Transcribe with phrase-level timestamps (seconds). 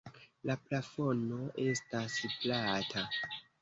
[0.49, 3.09] La plafono estas plata.